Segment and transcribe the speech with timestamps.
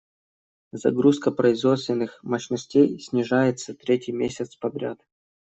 [0.71, 4.99] Загрузка производственных мощностей снижается третий месяц подряд.